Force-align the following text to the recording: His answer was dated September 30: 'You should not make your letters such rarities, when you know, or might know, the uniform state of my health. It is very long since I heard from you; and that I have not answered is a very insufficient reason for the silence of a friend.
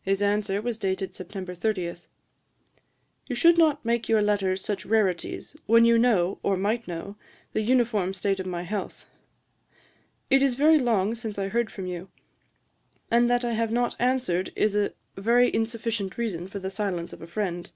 His 0.00 0.22
answer 0.22 0.62
was 0.62 0.78
dated 0.78 1.14
September 1.14 1.54
30: 1.54 1.96
'You 3.26 3.34
should 3.36 3.58
not 3.58 3.84
make 3.84 4.08
your 4.08 4.22
letters 4.22 4.64
such 4.64 4.86
rarities, 4.86 5.54
when 5.66 5.84
you 5.84 5.98
know, 5.98 6.38
or 6.42 6.56
might 6.56 6.88
know, 6.88 7.16
the 7.52 7.60
uniform 7.60 8.14
state 8.14 8.40
of 8.40 8.46
my 8.46 8.62
health. 8.62 9.04
It 10.30 10.42
is 10.42 10.54
very 10.54 10.78
long 10.78 11.14
since 11.14 11.38
I 11.38 11.48
heard 11.48 11.70
from 11.70 11.84
you; 11.84 12.08
and 13.10 13.28
that 13.28 13.44
I 13.44 13.52
have 13.52 13.70
not 13.70 13.96
answered 13.98 14.50
is 14.56 14.74
a 14.74 14.94
very 15.18 15.54
insufficient 15.54 16.16
reason 16.16 16.48
for 16.48 16.58
the 16.58 16.70
silence 16.70 17.12
of 17.12 17.20
a 17.20 17.26
friend. 17.26 17.70